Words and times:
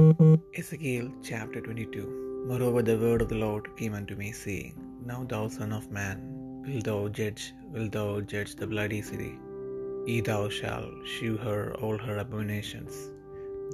Ezekiel 0.00 1.08
chapter 1.22 1.60
22 1.60 2.44
Moreover, 2.48 2.80
the 2.80 2.96
word 3.02 3.20
of 3.24 3.28
the 3.32 3.40
Lord 3.42 3.66
came 3.78 3.94
unto 3.98 4.14
me, 4.20 4.32
saying, 4.32 4.74
Now, 5.04 5.24
thou 5.32 5.48
son 5.48 5.72
of 5.78 5.90
man, 5.96 6.22
wilt 6.66 6.84
thou 6.84 7.08
judge, 7.18 7.52
wilt 7.74 7.92
thou 7.96 8.22
judge 8.22 8.54
the 8.60 8.68
bloody 8.72 9.02
city? 9.02 9.32
Ye 10.06 10.22
thou 10.22 10.48
shalt 10.48 10.94
shew 11.14 11.36
her 11.36 11.74
all 11.82 11.98
her 12.06 12.16
abominations. 12.24 12.94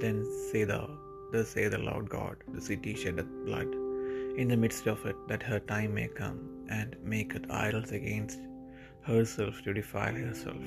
Then 0.01 0.19
say 0.49 0.65
thou, 0.65 0.85
Thus 1.31 1.47
saith 1.53 1.71
the 1.77 1.83
Lord 1.89 2.09
God, 2.17 2.43
The 2.55 2.65
city 2.69 2.93
sheddeth 3.03 3.31
blood 3.45 3.71
in 4.41 4.49
the 4.49 4.61
midst 4.65 4.85
of 4.95 5.05
it, 5.05 5.15
that 5.29 5.49
her 5.51 5.61
time 5.73 5.93
may 6.01 6.09
come, 6.21 6.39
and 6.69 6.97
maketh 7.15 7.49
idols 7.49 7.93
against 8.01 8.39
herself 9.09 9.61
to 9.63 9.79
defile 9.81 10.21
herself. 10.27 10.65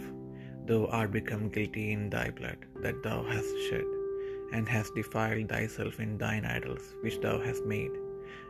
Thou 0.65 0.83
art 0.87 1.13
become 1.21 1.55
guilty 1.57 1.89
in 1.93 2.05
thy 2.19 2.29
blood 2.31 2.61
that 2.83 3.03
thou 3.03 3.19
hast 3.35 3.55
shed 3.69 3.89
and 4.53 4.69
hast 4.69 4.95
defiled 4.95 5.49
thyself 5.49 6.01
in 6.05 6.19
thine 6.23 6.45
idols 6.45 6.95
which 7.03 7.21
thou 7.25 7.37
hast 7.47 7.65
made, 7.75 7.95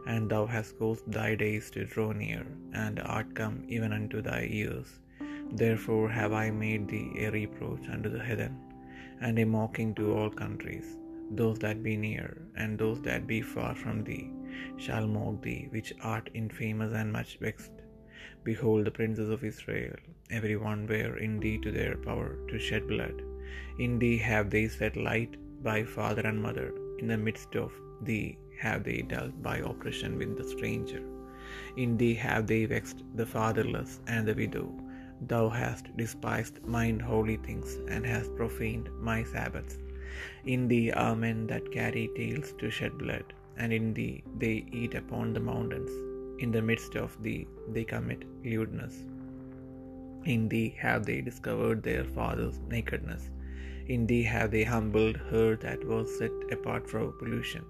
and 0.06 0.30
thou 0.30 0.44
hast 0.54 0.78
caused 0.78 1.10
thy 1.18 1.30
days 1.34 1.70
to 1.70 1.84
draw 1.92 2.10
near, 2.12 2.44
and 2.84 3.00
art 3.16 3.34
come 3.40 3.58
even 3.76 3.92
unto 3.98 4.20
thy 4.22 4.42
years. 4.42 4.88
Therefore 5.62 6.08
have 6.08 6.32
I 6.32 6.50
made 6.50 6.88
thee 6.88 7.08
a 7.24 7.30
reproach 7.30 7.86
unto 7.94 8.08
the 8.08 8.24
heathen, 8.28 8.56
and 9.20 9.38
a 9.38 9.46
mocking 9.56 9.94
to 9.96 10.14
all 10.16 10.30
countries. 10.44 10.88
Those 11.40 11.58
that 11.64 11.82
be 11.88 11.96
near, 11.96 12.30
and 12.56 12.78
those 12.78 13.00
that 13.02 13.26
be 13.32 13.40
far 13.54 13.74
from 13.82 13.98
thee, 14.08 14.30
shall 14.84 15.06
mock 15.16 15.36
thee, 15.42 15.68
which 15.70 15.92
art 16.12 16.30
infamous 16.34 16.92
and 17.00 17.12
much 17.18 17.32
vexed. 17.44 17.76
Behold, 18.48 18.84
the 18.84 18.96
princes 18.98 19.30
of 19.34 19.44
Israel, 19.44 19.96
every 20.38 20.56
one 20.56 20.86
were 20.92 21.16
in 21.18 21.38
thee 21.42 21.58
to 21.58 21.70
their 21.70 21.96
power 22.08 22.30
to 22.48 22.58
shed 22.58 22.86
blood. 22.92 23.22
In 23.78 23.98
thee 23.98 24.18
have 24.18 24.48
they 24.50 24.66
set 24.68 24.96
light 24.96 25.36
by 25.62 25.84
father 25.84 26.22
and 26.22 26.42
mother. 26.42 26.72
In 26.98 27.08
the 27.08 27.16
midst 27.16 27.54
of 27.56 27.72
thee 28.02 28.38
have 28.58 28.84
they 28.84 29.02
dealt 29.02 29.42
by 29.42 29.56
oppression 29.58 30.18
with 30.18 30.36
the 30.36 30.44
stranger. 30.44 31.02
In 31.76 31.96
thee 31.96 32.14
have 32.14 32.46
they 32.46 32.64
vexed 32.64 33.02
the 33.14 33.26
fatherless 33.26 34.00
and 34.06 34.26
the 34.26 34.34
widow. 34.34 34.66
Thou 35.32 35.48
hast 35.48 35.94
despised 35.96 36.64
mine 36.64 36.98
holy 36.98 37.36
things, 37.36 37.78
and 37.88 38.06
hast 38.06 38.34
profaned 38.36 38.88
my 39.08 39.22
Sabbaths. 39.22 39.78
In 40.44 40.68
thee 40.68 40.90
are 40.92 41.14
men 41.14 41.46
that 41.48 41.72
carry 41.72 42.04
tales 42.16 42.52
to 42.60 42.70
shed 42.70 42.96
blood, 43.02 43.26
and 43.56 43.72
in 43.72 43.92
thee 43.98 44.22
they 44.38 44.56
eat 44.80 44.94
upon 44.94 45.32
the 45.32 45.40
mountains. 45.40 45.90
In 46.42 46.50
the 46.50 46.62
midst 46.70 46.94
of 46.96 47.22
thee 47.22 47.46
they 47.74 47.84
commit 47.84 48.24
lewdness. 48.44 48.94
In 50.24 50.48
thee 50.48 50.74
have 50.78 51.04
they 51.04 51.20
discovered 51.20 51.82
their 51.82 52.04
father's 52.04 52.58
nakedness. 52.74 53.30
In 53.94 54.02
thee 54.10 54.22
have 54.32 54.50
they 54.52 54.62
humbled 54.72 55.16
her 55.30 55.46
that 55.62 55.84
was 55.92 56.16
set 56.18 56.34
apart 56.56 56.84
for 56.90 57.00
pollution. 57.20 57.64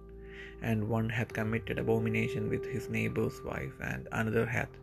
And 0.71 0.91
one 0.95 1.09
hath 1.19 1.33
committed 1.39 1.79
abomination 1.83 2.51
with 2.53 2.67
his 2.73 2.89
neighbour's 2.97 3.39
wife, 3.51 3.77
and 3.91 4.09
another 4.13 4.45
hath 4.57 4.75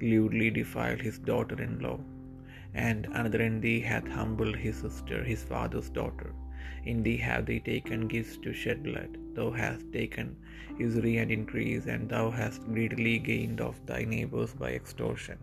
lewdly 0.00 0.48
defiled 0.50 1.02
his 1.08 1.20
daughter 1.30 1.58
in 1.66 1.78
law. 1.86 1.98
And 2.74 3.06
another 3.20 3.42
in 3.48 3.60
thee 3.64 3.80
hath 3.92 4.08
humbled 4.08 4.56
his 4.56 4.78
sister, 4.84 5.22
his 5.32 5.44
father's 5.52 5.90
daughter. 6.00 6.32
In 6.84 7.02
thee 7.02 7.16
have 7.18 7.46
they 7.46 7.58
taken 7.58 8.08
gifts 8.08 8.36
to 8.38 8.52
shed 8.52 8.82
blood. 8.82 9.18
Thou 9.34 9.50
hast 9.50 9.92
taken 9.92 10.36
usury 10.78 11.16
and 11.18 11.30
increase, 11.30 11.86
and 11.86 12.08
thou 12.08 12.30
hast 12.30 12.66
greedily 12.72 13.18
gained 13.18 13.60
of 13.60 13.84
thy 13.86 14.04
neighbours 14.04 14.54
by 14.54 14.70
extortion, 14.72 15.38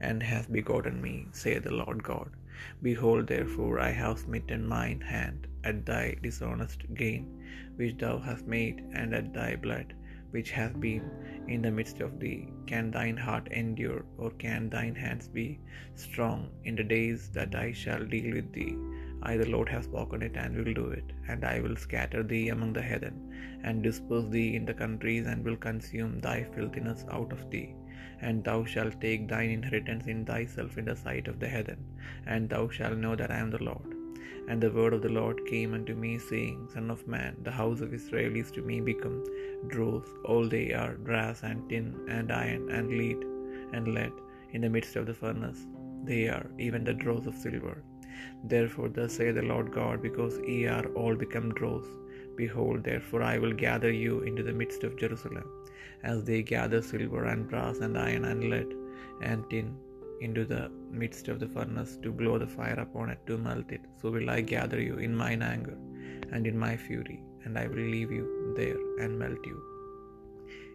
and 0.00 0.22
hast 0.22 0.52
begotten 0.52 1.00
me, 1.00 1.26
saith 1.32 1.64
the 1.64 1.74
Lord 1.74 2.02
God. 2.02 2.30
Behold, 2.82 3.26
therefore, 3.26 3.80
I 3.80 3.90
have 3.90 4.18
smitten 4.18 4.66
mine 4.66 5.00
hand 5.00 5.46
at 5.64 5.84
thy 5.86 6.16
dishonest 6.22 6.82
gain, 6.94 7.26
which 7.76 7.96
thou 7.98 8.18
hast 8.18 8.46
made, 8.46 8.82
and 8.92 9.14
at 9.14 9.32
thy 9.34 9.56
blood, 9.56 9.94
which 10.30 10.50
hath 10.50 10.78
been 10.80 11.04
in 11.48 11.62
the 11.62 11.70
midst 11.70 12.00
of 12.00 12.18
thee. 12.20 12.48
Can 12.66 12.90
thine 12.90 13.16
heart 13.16 13.48
endure, 13.50 14.04
or 14.16 14.30
can 14.30 14.70
thine 14.70 14.94
hands 14.94 15.28
be 15.28 15.58
strong 15.94 16.50
in 16.64 16.76
the 16.76 16.84
days 16.84 17.28
that 17.30 17.54
I 17.54 17.72
shall 17.72 18.04
deal 18.04 18.34
with 18.34 18.52
thee? 18.52 18.76
I, 19.30 19.36
the 19.40 19.48
Lord, 19.54 19.68
have 19.74 19.84
spoken 19.90 20.22
it, 20.28 20.36
and 20.42 20.56
will 20.56 20.74
do 20.80 20.86
it. 20.98 21.08
And 21.28 21.44
I 21.52 21.60
will 21.64 21.76
scatter 21.76 22.22
thee 22.32 22.48
among 22.54 22.72
the 22.74 22.86
heathen, 22.90 23.16
and 23.64 23.82
disperse 23.86 24.28
thee 24.34 24.50
in 24.58 24.64
the 24.70 24.80
countries, 24.82 25.26
and 25.30 25.44
will 25.46 25.60
consume 25.68 26.14
thy 26.26 26.38
filthiness 26.54 27.02
out 27.16 27.32
of 27.36 27.42
thee. 27.52 27.68
And 28.26 28.44
thou 28.48 28.58
shalt 28.72 29.00
take 29.06 29.24
thine 29.32 29.50
inheritance 29.58 30.06
in 30.14 30.20
thyself 30.30 30.76
in 30.80 30.86
the 30.90 30.96
sight 31.04 31.28
of 31.32 31.38
the 31.42 31.50
heathen, 31.54 31.82
and 32.32 32.48
thou 32.52 32.64
shalt 32.76 32.98
know 33.04 33.14
that 33.20 33.34
I 33.36 33.40
am 33.44 33.50
the 33.54 33.64
Lord. 33.70 33.90
And 34.48 34.60
the 34.60 34.72
word 34.76 34.94
of 34.96 35.02
the 35.06 35.14
Lord 35.20 35.38
came 35.52 35.72
unto 35.78 35.94
me, 36.04 36.12
saying, 36.30 36.58
Son 36.74 36.88
of 36.94 37.06
man, 37.14 37.36
the 37.46 37.56
house 37.60 37.80
of 37.84 37.94
Israel 37.98 38.34
is 38.42 38.50
to 38.56 38.62
me 38.70 38.80
become 38.90 39.18
dross; 39.74 40.08
all 40.30 40.46
they 40.54 40.66
are 40.82 40.94
brass 41.08 41.42
and 41.48 41.60
tin 41.70 41.86
and 42.16 42.32
iron 42.32 42.64
and 42.76 42.88
lead 43.00 43.20
and 43.76 43.94
lead 43.96 44.12
in 44.54 44.62
the 44.64 44.74
midst 44.76 44.96
of 44.96 45.06
the 45.10 45.18
furnace. 45.22 45.62
They 46.10 46.22
are 46.36 46.48
even 46.66 46.84
the 46.84 46.98
dross 47.04 47.26
of 47.26 47.36
silver. 47.46 47.76
Therefore, 48.44 48.88
thus 48.88 49.14
saith 49.14 49.36
the 49.36 49.42
Lord 49.42 49.72
God, 49.72 50.02
because 50.02 50.38
ye 50.40 50.66
are 50.66 50.86
all 51.00 51.14
become 51.14 51.54
dross, 51.54 51.86
behold, 52.36 52.84
therefore 52.84 53.22
I 53.22 53.38
will 53.38 53.52
gather 53.52 53.90
you 53.90 54.20
into 54.20 54.42
the 54.42 54.52
midst 54.52 54.84
of 54.84 54.96
Jerusalem, 54.96 55.46
as 56.02 56.24
they 56.24 56.42
gather 56.42 56.82
silver 56.82 57.24
and 57.24 57.48
brass 57.48 57.78
and 57.78 57.96
iron 57.96 58.24
and 58.24 58.50
lead 58.50 58.70
and 59.22 59.48
tin 59.50 59.76
into 60.20 60.44
the 60.44 60.70
midst 60.90 61.28
of 61.28 61.40
the 61.40 61.48
furnace 61.48 61.96
to 62.02 62.12
blow 62.12 62.38
the 62.38 62.46
fire 62.46 62.80
upon 62.86 63.10
it 63.10 63.20
to 63.26 63.36
melt 63.38 63.70
it. 63.70 63.84
So 64.00 64.10
will 64.10 64.30
I 64.30 64.40
gather 64.40 64.80
you 64.80 64.98
in 64.98 65.14
mine 65.14 65.42
anger 65.42 65.76
and 66.32 66.46
in 66.46 66.58
my 66.58 66.76
fury, 66.76 67.20
and 67.44 67.58
I 67.58 67.66
will 67.66 67.76
leave 67.76 68.12
you 68.12 68.54
there 68.56 69.04
and 69.04 69.18
melt 69.18 69.44
you. 69.44 69.71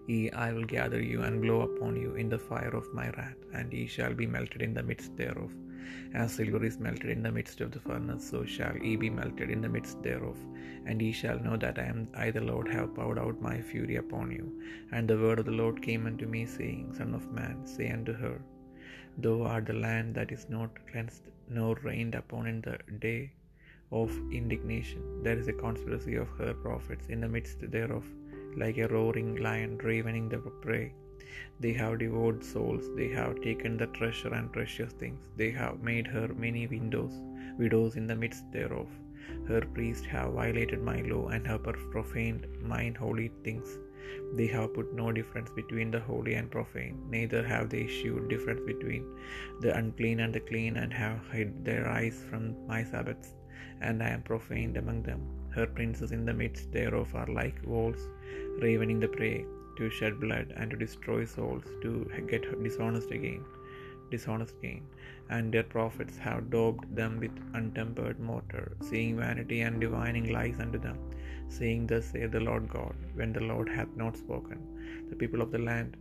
Ye, 0.08 0.32
I 0.32 0.54
will 0.54 0.66
gather 0.66 1.02
you 1.02 1.24
and 1.24 1.42
blow 1.42 1.62
upon 1.62 1.96
you 1.96 2.16
in 2.16 2.30
the 2.30 2.40
fire 2.40 2.76
of 2.76 2.94
my 2.94 3.10
wrath, 3.12 3.42
and 3.54 3.74
ye 3.74 3.88
shall 3.88 4.14
be 4.14 4.26
melted 4.26 4.62
in 4.62 4.74
the 4.74 4.84
midst 4.84 5.18
thereof. 5.18 5.54
As 6.14 6.34
silver 6.34 6.64
is 6.64 6.80
melted 6.80 7.10
in 7.10 7.24
the 7.24 7.32
midst 7.32 7.62
of 7.62 7.72
the 7.72 7.80
furnace, 7.80 8.30
so 8.30 8.46
shall 8.46 8.78
ye 8.78 8.96
be 8.96 9.10
melted 9.10 9.50
in 9.50 9.62
the 9.62 9.70
midst 9.70 10.02
thereof. 10.04 10.38
And 10.86 11.02
ye 11.02 11.12
shall 11.12 11.40
know 11.40 11.58
that 11.58 11.80
I 11.80 11.88
am 11.94 12.08
I 12.14 12.32
the 12.32 12.42
Lord 12.42 12.68
have 12.70 12.96
poured 12.96 13.20
out 13.20 13.42
my 13.42 13.62
fury 13.62 13.98
upon 13.98 14.32
you. 14.32 14.62
And 14.92 15.08
the 15.08 15.18
word 15.18 15.40
of 15.40 15.46
the 15.46 15.60
Lord 15.62 15.82
came 15.82 16.06
unto 16.06 16.26
me, 16.26 16.46
saying, 16.46 16.94
Son 16.94 17.14
of 17.14 17.32
man, 17.32 17.66
say 17.66 17.90
unto 17.90 18.14
her, 18.14 18.40
Thou 19.18 19.44
art 19.44 19.66
the 19.66 19.74
land 19.74 20.16
that 20.16 20.32
is 20.32 20.50
not 20.50 20.72
cleansed 20.90 21.28
nor 21.50 21.76
rained 21.84 22.16
upon 22.16 22.48
in 22.48 22.62
the 22.62 22.78
day 23.08 23.32
of 23.92 24.12
indignation. 24.32 25.02
There 25.24 25.38
is 25.38 25.48
a 25.48 25.54
conspiracy 25.54 26.16
of 26.16 26.30
her 26.40 26.54
prophets 26.54 27.08
in 27.08 27.22
the 27.22 27.30
midst 27.36 27.60
thereof, 27.72 28.06
like 28.62 28.78
a 28.80 28.88
roaring 28.88 29.36
lion 29.48 29.78
ravening 29.90 30.30
the 30.30 30.40
prey. 30.66 30.94
They 31.60 31.74
have 31.74 32.00
devoured 32.00 32.44
souls, 32.44 32.86
they 32.96 33.10
have 33.10 33.42
taken 33.42 33.78
the 33.78 33.88
treasure 33.88 34.34
and 34.34 34.52
precious 34.52 34.94
things, 34.94 35.28
they 35.36 35.52
have 35.52 35.82
made 35.82 36.08
her 36.08 36.28
many 36.46 36.68
windows, 36.68 37.14
widows 37.58 37.96
in 37.96 38.08
the 38.08 38.16
midst 38.16 38.52
thereof. 38.52 38.88
Her 39.48 39.62
priests 39.62 40.06
have 40.08 40.34
violated 40.34 40.82
my 40.82 41.02
law 41.02 41.28
and 41.30 41.46
have 41.48 41.64
profaned 41.92 42.48
mine 42.62 42.96
holy 42.96 43.32
things. 43.44 43.78
They 44.36 44.48
have 44.48 44.74
put 44.74 44.94
no 44.94 45.12
difference 45.12 45.52
between 45.52 45.92
the 45.92 46.00
holy 46.00 46.36
and 46.36 46.50
profane, 46.50 46.98
neither 47.10 47.46
have 47.46 47.70
they 47.70 47.88
shewed 47.88 48.30
difference 48.30 48.62
between 48.66 49.06
the 49.62 49.76
unclean 49.78 50.22
and 50.22 50.34
the 50.34 50.40
clean, 50.40 50.78
and 50.78 50.94
have 50.94 51.20
hid 51.32 51.66
their 51.66 51.88
eyes 51.88 52.24
from 52.30 52.56
my 52.68 52.84
Sabbaths, 52.84 53.34
and 53.82 54.02
I 54.02 54.10
am 54.10 54.24
profaned 54.24 54.78
among 54.78 55.04
them. 55.04 55.22
Her 55.58 55.66
princes 55.78 56.12
in 56.16 56.24
the 56.28 56.36
midst 56.40 56.72
thereof 56.72 57.16
are 57.20 57.30
like 57.38 57.60
wolves, 57.66 58.04
ravening 58.64 59.00
the 59.04 59.08
prey, 59.16 59.38
to 59.78 59.90
shed 59.90 60.20
blood 60.24 60.54
and 60.56 60.70
to 60.72 60.78
destroy 60.84 61.22
souls, 61.26 61.66
to 61.84 61.92
get 62.32 62.44
dishonest 62.66 63.10
again, 63.18 63.44
dishonest 64.12 64.56
gain. 64.62 64.84
And 65.32 65.52
their 65.52 65.68
prophets 65.76 66.16
have 66.26 66.52
daubed 66.52 66.86
them 67.00 67.20
with 67.24 67.42
untempered 67.56 68.20
mortar, 68.20 68.78
seeing 68.90 69.18
vanity 69.18 69.62
and 69.62 69.82
divining 69.86 70.28
lies 70.38 70.60
unto 70.66 70.80
them, 70.88 71.00
saying, 71.58 71.88
Thus 71.88 72.06
saith 72.12 72.34
the 72.38 72.48
Lord 72.50 72.70
God, 72.78 72.96
when 73.16 73.34
the 73.34 73.48
Lord 73.52 73.70
hath 73.78 73.94
not 74.04 74.16
spoken. 74.26 74.62
The 75.10 75.20
people 75.24 75.42
of 75.42 75.52
the 75.56 75.66
land 75.72 75.98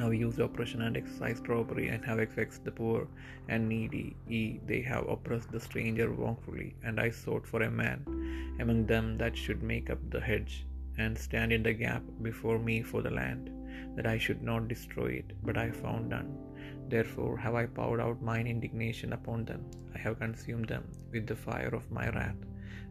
have 0.00 0.14
used 0.14 0.40
oppression 0.40 0.82
and 0.86 0.96
exercised 0.96 1.48
robbery, 1.54 1.88
and 1.88 2.02
have 2.04 2.20
vexed 2.40 2.64
the 2.64 2.76
poor 2.80 3.02
and 3.48 3.68
needy. 3.68 4.08
Ye, 4.26 4.60
they 4.66 4.80
have 4.92 5.06
oppressed 5.14 5.52
the 5.52 5.64
stranger 5.68 6.08
wrongfully, 6.08 6.70
and 6.82 6.98
I 6.98 7.10
sought 7.10 7.46
for 7.46 7.62
a 7.62 7.70
man 7.70 8.04
among 8.60 8.86
them 8.86 9.16
that 9.18 9.36
should 9.36 9.62
make 9.62 9.90
up 9.90 9.98
the 10.10 10.20
hedge, 10.20 10.66
and 10.98 11.16
stand 11.16 11.52
in 11.52 11.62
the 11.62 11.72
gap 11.72 12.02
before 12.22 12.58
me 12.58 12.82
for 12.82 13.02
the 13.02 13.10
land, 13.10 13.50
that 13.96 14.06
I 14.06 14.18
should 14.18 14.42
not 14.42 14.68
destroy 14.68 15.10
it, 15.22 15.32
but 15.42 15.58
I 15.58 15.70
found 15.70 16.08
none. 16.08 16.30
Therefore 16.88 17.36
have 17.36 17.54
I 17.54 17.66
poured 17.66 18.00
out 18.00 18.22
mine 18.22 18.46
indignation 18.46 19.12
upon 19.12 19.44
them, 19.44 19.64
I 19.94 19.98
have 19.98 20.18
consumed 20.18 20.68
them 20.68 20.84
with 21.12 21.26
the 21.26 21.36
fire 21.36 21.74
of 21.74 21.90
my 21.90 22.08
wrath. 22.10 22.40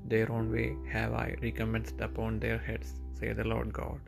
Their 0.05 0.31
own 0.31 0.51
way 0.51 0.75
have 0.91 1.13
I 1.13 1.35
recommenced 1.41 2.01
upon 2.01 2.39
their 2.39 2.57
heads, 2.57 2.89
saith 3.19 3.37
the 3.37 3.43
Lord 3.43 3.71
God. 3.71 3.99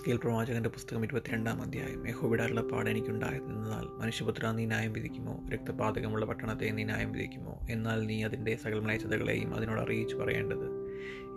Ezekiel 0.00 0.16
പ്രവാചകന്റെ 0.16 0.68
പുസ്തകം 0.68 1.04
ഇരുപത്തിരണ്ടാം 1.04 1.62
അധ്യായം. 1.62 2.08
യഹോബിയുടെ 2.08 2.42
അരുളപ്പാട് 2.42 2.90
എനിക്കുണ്ടായിരുന്നതിനാൽ 2.90 4.00
മനുഷ്യപുത്ര 4.00 4.50
നീ 4.50 4.64
ന്യായം 4.66 4.92
വിധിക്കുമോ? 4.92 5.44
രക്തപാതകമുള്ള 5.52 6.26
പട്ടണത്തെ 6.26 6.70
നീ 6.70 6.84
ന്യായം 6.84 7.12
വിധിക്കുമോ? 7.12 7.60
എന്നാൽ 7.70 8.06
നീ 8.06 8.24
അതിന്റെ 8.24 8.56
സകല 8.56 8.78
മ്ലേച്ഛതകളെയും 8.78 9.54
അതിനോട് 9.54 9.80
അറിയിച്ചു 9.80 10.16
പറയേണ്ടത്. 10.16 10.80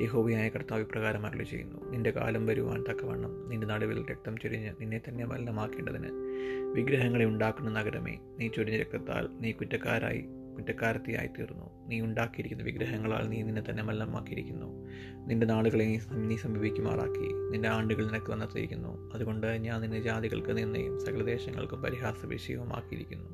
യഹോബിയായ 0.02 0.50
കർത്താവ് 0.50 0.82
ഇപ്രകാരം 0.82 1.26
അരളി 1.26 1.44
ചെയ്യുന്നു. 1.44 1.92
നിന്റെ 1.92 2.12
കാലം 2.12 2.46
വരുവാൻ 2.46 2.84
തക്കവണ്ണം 2.90 3.50
നിന്റെ 3.50 3.68
നടുവിൽ 3.68 4.06
രക്തം 4.12 4.38
ചൊരിഞ്ഞ് 4.38 4.74
നിന്നെ 4.80 5.02
തന്നെ 5.10 5.26
മലിനമാക്കേണ്ടതിന് 5.26 6.10
വിഗ്രഹങ്ങളെ 6.76 7.26
ഉണ്ടാക്കുന്ന 7.26 7.70
നഗരമേ 7.72 8.20
നീ 8.40 8.48
ചൊരിഞ്ഞ 8.48 8.78
രക്തത്താൽ 8.78 9.28
നീ 9.40 9.52
കുറ്റക്കാരായി 9.52 10.26
കുറ്റക്കാരത്തിയായി 10.54 11.28
തീർന്നു 11.28 11.88
നീ 11.88 12.02
ഉണ്ടാക്കിയിരിക്കുന്ന 12.02 12.64
വിഗ്രഹങ്ങളാൽ 12.64 13.28
നീ 13.28 13.42
നിന്നെ 13.42 13.64
തന്നെ 13.70 13.84
മല്ലമാക്കിയിരിക്കുന്നു 13.84 14.88
നിന്റെ 15.28 15.46
നാളുകളെ 15.46 15.86
നീ 15.86 16.00
നീ 16.12 16.36
സമീപിക്കുമാറാക്കി. 16.36 17.52
നിന്റെ 17.52 17.70
ആണ്ടുകൾ 17.70 18.06
നിനക്ക് 18.06 18.32
വന്നെത്തിയിരിക്കുന്നു 18.32 19.12
അതുകൊണ്ട് 19.14 19.48
ഞാൻ 19.48 19.82
നിന്നെ 19.82 20.02
ജാതികൾക്ക് 20.02 20.58
നിന്നെയും 20.58 21.00
സകലദേശങ്ങൾക്കും 21.00 21.82
പരിഹാസ 21.82 22.26
വിഷയവുമാക്കിയിരിക്കുന്നു 22.26 23.30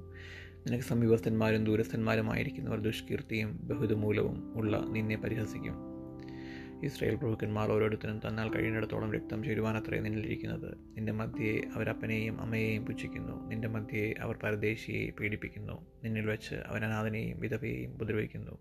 നിനക്ക് 0.65 0.83
സമീപസ്ഥന്മാരും 0.83 1.63
ദൂരസ്ഥന്മാരുമായിരിക്കുന്നവർ 1.63 2.79
ദുഷ്കീർത്തിയും 2.79 3.59
ബഹുദമൂലവും 3.63 4.53
ഉള്ള 4.55 4.85
നിന്നെ 4.89 5.17
പരിഹസിക്കും. 5.17 5.88
ഇസ്രായേൽ 6.83 7.15
പ്രഭുക്കന്മാർ 7.15 7.71
ഓരോരുത്തരും 7.71 8.19
തന്നാൽ 8.27 8.49
കഴിയുന്നിടത്തോളം 8.49 9.13
രക്തം 9.13 9.43
ചേരുവാനത്രേ 9.43 9.99
നിന്നിലിരിക്കുന്നത് 9.99 10.77
നിന്റെ 10.97 11.11
മധ്യയെ 11.11 11.61
അവരപ്പനെയും 11.75 12.41
അമ്മയെയും 12.41 12.85
പുച്ഛിക്കുന്നു. 12.85 13.47
നിന്റെ 13.47 13.67
മധ്യയെ 13.67 14.13
അവർ 14.19 14.37
പരദേശിയെ 14.43 15.09
പീഡിപ്പിക്കുന്നു. 15.09 15.85
നിന്നിൽ 16.03 16.25
വെച്ച് 16.25 16.55
അവൻ 16.55 16.85
അനാഥനെയും 16.85 17.39
വിധവയെയും 17.39 17.93
ഉപദ്രവിക്കുന്നു. 17.93 18.57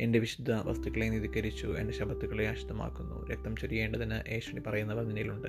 എന്റെ 0.00 0.18
വിശുദ്ധ 0.18 0.52
വസ്തുക്കളെ 0.52 1.08
നിധിക്കരിച്ചു 1.08 1.76
എന്റെ 1.78 1.94
ശബത്തുക്കളെ 1.94 2.48
അശുദ്ധമാക്കുന്നു. 2.48 3.28
രക്തം 3.28 3.56
ചൊരിയേണ്ടതിന് 3.56 4.28
ഏഷണി 4.28 4.60
പറയുന്നവർ 4.60 5.04
നിന്നിലുണ്ട്. 5.04 5.48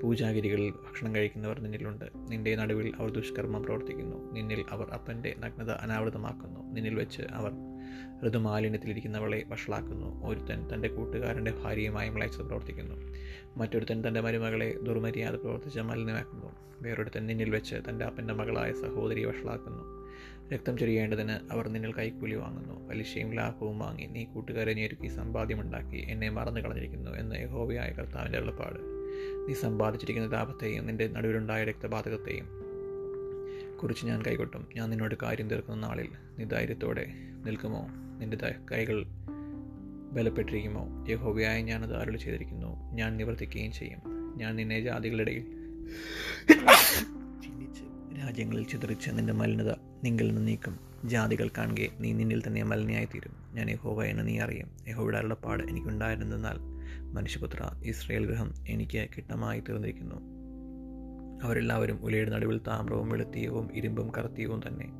പൂജാഗിരികളിൽ 0.00 0.70
ഭക്ഷണം 0.70 1.14
കഴിക്കുന്നവർ 1.14 1.60
നിന്നിലുണ്ട്. 1.60 2.04
നിന്റെ 2.28 2.56
നടുവിൽ 2.56 2.92
അവർ 2.98 3.10
ദുഷ്കർമ്മം 3.10 3.62
പ്രവർത്തിക്കുന്നു. 3.62 4.32
നിന്നിൽ 4.32 4.64
അവർ 4.70 4.90
അപ്പന്റെ 4.90 5.34
നഗ്നത 5.38 5.70
അനാവൃതമാക്കുന്നു. 5.70 6.72
നിന്നിൽ 6.72 6.94
വെച്ച് 6.94 7.22
അവർ 7.22 7.69
ഋതുമാലിന്യത്തിലിരിക്കുന്നവളെ 8.26 9.44
വഷളാക്കുന്നു. 9.48 10.26
ഒരുത്തൻ 10.26 10.74
തന്റെ 10.74 10.88
കൂട്ടുകാരന്റെ 10.88 11.50
ഭാര്യയുമായി 11.50 12.08
മ്ലേച്ഛത 12.08 12.42
പ്രവർത്തിക്കുന്നു. 12.42 12.94
മറ്റൊരുത്തൻ 13.56 14.08
തന്റെ 14.08 14.20
മരുമകളെ 14.20 14.74
ദുർമര്യാദ 14.82 15.34
പ്രവർത്തിച്ച് 15.34 15.80
മലിനമാക്കുന്നു. 15.80 16.46
വേറൊരുത്തൻ 16.82 17.26
നിന്നിൽ 17.26 17.50
വെച്ച് 17.50 17.76
തന്റെ 17.88 18.04
അപ്പന്റെ 18.04 18.34
മകളായ 18.34 18.72
സഹോദരിയെ 18.72 19.24
വഷളാക്കുന്നു. 19.24 20.00
രക്തം 20.52 20.78
ചൊരിയേണ്ടതിന് 20.78 21.52
അവർ 21.52 21.68
നിന്നിൽ 21.68 21.92
കൈക്കൂലി 21.94 22.34
വാങ്ങുന്നു. 22.34 22.88
പലിശയും 22.88 23.34
ലാഭവും 23.34 23.78
വാങ്ങി 23.78 24.06
നീ 24.06 24.24
കൂട്ടുകാരെ 24.24 24.74
ഞെരുക്കി 24.74 25.08
സമ്പാദ്യമുണ്ടാക്കി 25.08 25.96
എന്നെ 25.96 26.30
മറന്നു 26.30 26.60
കളഞ്ഞിരിക്കുന്നു 26.60 27.10
എന്ന് 27.10 27.36
യഹോവയായ 27.36 27.90
കർത്താവിന്റെ 27.90 28.38
എളുപ്പാട് 28.38 28.78
നീ 29.48 29.54
സമ്പാദിച്ചിരിക്കുന്ന 29.54 30.36
ലാഭത്തെയും 30.36 30.86
നിന്റെ 30.86 31.08
നടുവിലുണ്ടായ 31.08 31.64
രക്തപാതകത്തെയും 31.64 32.59
കുറിച്ച് 33.82 34.06
ഞാൻ 34.06 34.22
കൈകൊട്ടും. 34.22 34.66
ഞാൻ 34.76 34.90
നിന്നോട് 34.90 35.14
കാര്യം 35.22 35.50
തീർക്കുന്ന 35.50 35.86
നാളിൽ 35.86 36.08
നീ 36.38 36.44
ധൈര്യത്തോടെ 36.44 37.06
നിൽക്കുമോ? 37.46 37.88
നിന്റെ 38.18 38.36
കൈകൾ 38.72 39.04
ബലപ്പെട്ടിരിക്കുമോ? 40.12 41.06
യഹോവയായി 41.08 41.62
ഞാനത് 41.62 41.96
ആരോട് 41.96 42.18
ചെയ്തിരിക്കുന്നു. 42.18 42.92
ഞാൻ 42.92 43.16
നിവർത്തിക്കുകയും 43.16 43.72
ചെയ്യും. 43.72 44.00
ഞാൻ 44.36 44.56
നിന്നെ 44.56 44.80
ജാതികളിടയിൽ 44.80 45.46
രാജ്യങ്ങളിൽ 48.18 48.64
ചിതറിച്ച് 48.64 49.10
നിന്റെ 49.10 49.32
മലിനത 49.32 49.74
നിങ്കിൽ 50.04 50.28
നിന്ന് 50.28 50.48
നീക്കും. 50.48 50.78
ജാതികൾ 51.04 51.50
കാണുകെ 51.58 51.88
നീ 52.00 52.12
നിന്നിൽ 52.12 52.46
തന്നെ 52.46 52.62
മലിനയായി 52.62 53.04
തീരും 53.04 53.32
ഞാൻ 53.52 53.70
യഹോവ 53.70 54.04
എന്ന് 54.04 54.26
നീ 54.26 54.38
അറിയും. 54.38 54.70
യഹോവയുടെ 54.88 55.18
അരുളപ്പാട് 55.18 55.62
എനിക്കുണ്ടായിരുന്നെന്നാൽ 55.62 56.58
മനുഷ്യപുത്ര 57.12 57.70
ഇസ്രയേൽ 57.84 58.26
ഗ്രഹം 58.26 58.54
എനിക്ക് 58.68 59.08
കിട്ടമായി 59.16 59.60
തീർന്നിരിക്കുന്നു 59.60 60.39
അവരെല്ലാവരും 61.42 61.98
ഉലയുടെ 62.02 62.30
നടുവിൽ 62.30 62.58
താമ്രവും 62.58 63.08
വെളുത്തിയവും 63.08 63.70
ഇരുമ്പും 63.74 64.12
കറുത്തിയവും 64.18 64.60
തന്നെ 64.68 64.92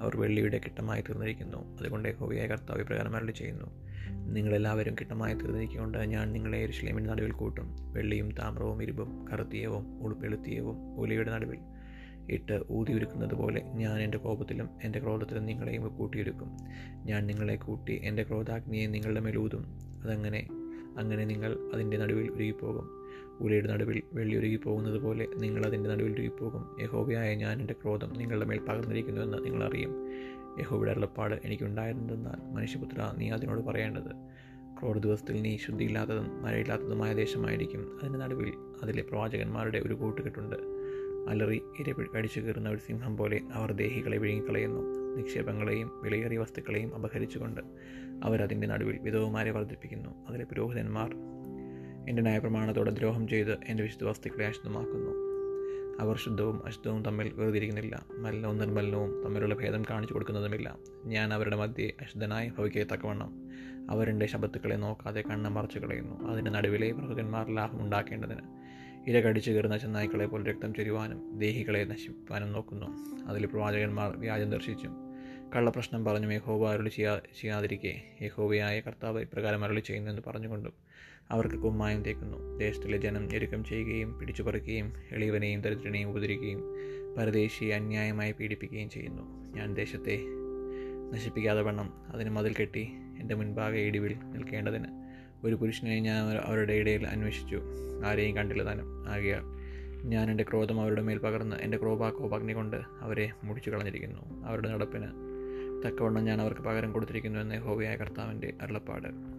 അവർ 0.00 0.16
വെള്ളിയുടെ 0.16 0.58
കിട്ടമായി 0.58 1.02
തീർന്നിരിക്കുന്നു. 1.02 1.78
അതുകൊണ്ട് 1.78 2.16
ഹോവിയായ 2.16 2.46
കർത്താവ് 2.46 2.84
പ്രകാരം 2.84 3.16
അരളി 3.16 3.32
ചെയ്യുന്നു. 3.32 3.84
നിങ്ങളെല്ലാവരും 4.32 4.94
കിട്ടമായി 4.94 5.34
തീർന്നിരിക്കൊണ്ട് 5.34 5.98
ഞാൻ 5.98 6.32
നിങ്ങളെ 6.32 6.58
എരുഷലേമിന്റെ 6.58 7.10
നടുവിൽ 7.10 7.32
കൂട്ടും. 7.32 7.92
വെള്ളിയും 7.92 8.30
താമ്രവും 8.30 8.82
ഇരുമ്പും 8.82 9.28
കറുത്തിയവും 9.32 10.20
വെളുത്തിയവും 10.20 10.96
ഉലയുടെ 10.96 11.30
നടുവിൽ 11.30 11.58
ഇട്ട് 12.30 12.62
ഊതിയൊരുക്കുന്നത് 12.70 13.34
പോലെ 13.34 13.62
ഞാൻ 13.62 14.00
എന്റെ 14.00 14.18
കോപത്തിലും 14.18 14.68
എന്റെ 14.84 14.98
ക്രോധത്തിലും 14.98 15.46
നിങ്ങളെയും 15.46 15.96
കൂട്ടിയൊരുക്കും. 15.96 16.56
ഞാൻ 17.04 17.26
നിങ്ങളെ 17.26 17.56
കൂട്ടി 17.56 18.00
എന്റെ 18.04 18.22
ക്രോധാഗ്നിയെ 18.22 18.86
നിങ്ങളുടെ 18.86 19.20
മേൽ 19.20 19.38
ഊതും. 19.38 19.64
അതങ്ങനെ 20.02 20.48
അങ്ങനെ 20.98 21.24
നിങ്ങൾ 21.24 21.56
അതിന്റെ 21.74 21.96
നടുവിൽ 21.96 22.30
ഉരുകിപ്പോകും. 22.30 23.03
ഉലയുടെ 23.40 23.72
നടുവിൽ 23.72 24.02
വെള്ളിയൊരുകി 24.12 24.56
പോകുന്നത് 24.56 24.98
പോലെ 24.98 25.26
നിങ്ങൾ 25.36 25.66
അതിന്റെ 25.66 25.90
നടുവിൽ 25.90 26.28
പോകും. 26.28 26.76
യഹോബയായ 26.80 27.34
ഞാൻ 27.34 27.60
എന്റെ 27.60 27.74
ക്രോധം 27.82 28.12
നിങ്ങളുടെ 28.18 28.46
മേൽ 28.46 28.58
പകർന്നിരിക്കുന്നുവെന്ന് 28.58 29.44
നിങ്ങൾ 29.44 29.64
അറിയും. 29.64 30.10
യഹോബയുടെ 30.60 30.90
അരുളപ്പാട് 30.90 31.34
എനിക്കുണ്ടായിരുന്നതെന്നാൽ 31.44 32.54
മനുഷ്യപുത്ര 32.54 33.14
നീ 33.18 33.30
അതിനോട് 33.30 33.60
പറയേണ്ടത് 33.60 34.10
ക്രോധ 34.80 34.98
ദിവസത്തിൽ 34.98 35.42
നീ 35.42 35.56
ശുദ്ധിയില്ലാത്തതും 35.56 36.42
മഴയില്ലാത്തതുമായ 36.42 37.14
ദേശമായിരിക്കും. 37.14 37.98
അതിന്റെ 38.02 38.18
നടുവിൽ 38.18 38.52
അതിലെ 38.82 39.02
പ്രവാചകന്മാരുടെ 39.02 39.78
ഒരു 39.78 39.94
കൂട്ടുകെട്ടുണ്ട് 39.94 40.56
അലറി 41.28 41.62
ഇര 41.80 41.94
കടിച്ചു 42.16 42.40
കയറുന്ന 42.40 42.68
ഒരു 42.68 42.78
സിംഹം 42.78 43.16
പോലെ 43.16 43.40
അവർ 43.52 43.72
ദേഹികളെ 43.72 44.18
വിഴുങ്ങിക്കളയുന്നു. 44.18 44.80
നിക്ഷേപങ്ങളെയും 45.16 45.90
വിലയേറിയ 46.02 46.38
വസ്തുക്കളെയും 46.38 46.94
അപഹരിച്ചുകൊണ്ട് 46.94 47.60
അവരതിന്റെ 48.24 48.66
നടുവിൽ 48.66 48.98
വിധവമാരെ 48.98 49.50
വർദ്ധിപ്പിക്കുന്നു. 49.50 50.28
അതിലെ 50.28 50.44
പുരോഹിതന്മാർ 50.44 51.14
എന്റെ 52.08 52.22
ന്യായപ്രമാണത്തോടെ 52.22 52.90
ദ്രോഹം 52.90 53.28
ചെയ്ത് 53.28 53.58
എന്റെ 53.68 53.82
വിശുദ്ധ 53.82 54.04
വസ്തുക്കളെ 54.04 54.46
അശുദ്ധമാക്കുന്നു. 54.46 55.24
അവർ 56.00 56.16
ശുദ്ധവും 56.16 56.66
അശുദ്ധവും 56.66 57.04
തമ്മിൽ 57.04 57.32
വേർതിരിക്കുന്നില്ല. 57.34 58.06
മലിനവും 58.18 58.58
നിർമ്മലനവും 58.58 59.22
തമ്മിലുള്ള 59.24 59.54
ഭേദം 59.54 59.82
കാണിച്ചു 59.90 60.14
കൊടുക്കുന്നതുമില്ല. 60.14 60.78
ഞാൻ 61.04 61.34
അവരുടെ 61.34 61.56
മധ്യേ 61.56 61.92
അശുദ്ധനായി 62.00 62.48
ഭവിക്കത്തക്കവണ്ണം 62.48 63.48
അവരുടെ 63.90 64.26
ശബ്ദത്തുക്കളെ 64.26 64.74
നോക്കാതെ 64.74 65.22
കണ്ണ് 65.30 65.50
മറച്ചു 65.50 65.78
കളയുന്നു. 65.78 66.28
അതിന്റെ 66.28 66.50
നടുവിലെ 66.50 66.92
പ്രഭുക്കന്മാർ 66.92 67.54
ലാഭം 67.54 67.82
ഉണ്ടാക്കേണ്ടതിന് 67.82 68.40
ഇര 69.10 69.20
കടിച്ചു 69.20 69.50
കയറുന്ന 69.50 69.76
ചെന്നായ്ക്കളെ 69.76 70.26
പോലെ 70.26 70.44
രക്തം 70.44 70.74
ചൊരിവാനും 70.74 71.38
ദേഹികളെ 71.38 71.84
നശിപ്പാനും 71.84 72.52
നോക്കുന്നു. 72.52 72.86
അതിൽ 73.26 73.46
പ്രവാചകന്മാർ 73.46 74.16
വ്യാജം 74.16 74.50
ദർശിച്ചും. 74.50 75.03
കള്ളപ്രശ്നം 75.56 76.04
പറഞ്ഞു 76.04 76.32
യഹോബ 76.32 76.68
അരുളി 76.68 76.88
ചെയ്യാ 76.88 77.20
ചെയ്യാതിരിക്കെ. 77.40 78.02
യഹോബയായ 78.22 78.80
കർത്താവ് 78.80 79.20
ഇപ്രകാരം 79.20 79.64
അരുളി 79.64 79.80
ചെയ്യുന്നെന്ന് 79.80 80.22
പറഞ്ഞുകൊണ്ടും 80.26 80.72
അവർക്ക് 81.30 81.54
കുമ്മായം 81.54 82.02
തേക്കുന്നു. 82.02 82.58
ദേശത്തിലെ 82.58 82.98
ജനം 82.98 83.26
ഞെരുക്കം 83.26 83.64
ചെയ്യുകയും 83.64 84.18
പിടിച്ചുപറിക്കുകയും 84.18 84.92
എളിയവനെയും 85.10 85.60
ദരിദ്രനെയും 85.60 86.10
ഉപദ്രവിക്കുകയും 86.10 86.62
പരദേശിയെ 87.18 87.74
അന്യായമായി 87.74 88.32
പീഡിപ്പിക്കുകയും 88.32 88.90
ചെയ്യുന്നു. 88.90 89.22
ഞാൻ 89.54 89.74
ദേശത്തെ 89.74 90.20
നശിപ്പിക്കാതെ 91.12 91.62
വണ്ണം 91.62 91.92
അതിന് 92.08 92.30
മതിൽ 92.30 92.54
കെട്ടി 92.54 92.88
എന്റെ 93.20 93.34
മുൻപാകെ 93.34 93.78
ഇടിവിൽ 93.78 94.16
നിൽക്കേണ്ടതിന്. 94.24 94.86
ഒരു 95.44 95.54
പുരുഷനെ 95.54 96.00
ഞാൻ 96.00 96.36
അവരുടെ 96.36 96.72
ഇടയിൽ 96.72 97.06
അന്വേഷിച്ചു. 97.06 97.62
ആരെയും 98.06 98.36
കണ്ടില്ല 98.36 98.64
താനും. 98.64 99.08
ആകിയാൽ 99.08 99.42
ഞാൻ 100.04 100.30
എന്റെ 100.30 100.44
ക്രോധം 100.44 100.80
അവരുടെ 100.80 101.02
മേൽ 101.02 101.18
പകർന്ന് 101.18 101.56
എന്റെ 101.56 101.78
ക്രോപ 101.78 102.08
കോപാഗ്നി 102.08 102.52
കൊണ്ട് 102.52 102.76
അവരെ 103.00 103.30
മുടിച്ചു 103.44 103.70
കളഞ്ഞിരിക്കുന്നു 103.70 104.46
അവരുടെ 104.46 104.68
നടപ്പിന് 104.68 105.33
തക്കവണ്ണം 105.86 106.24
ഞാൻ 106.24 106.40
അവർക്ക് 106.40 106.60
പകരം 106.60 106.92
കൊടുത്തിരിക്കുന്നു 106.92 107.38
എന്ന് 107.38 107.58
ഹോവിയായ 107.58 107.96
കർത്താവിന്റെ 107.96 108.52
അരുളപ്പാട്. 108.62 109.34